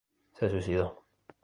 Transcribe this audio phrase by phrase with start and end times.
[0.33, 1.03] Se suicidó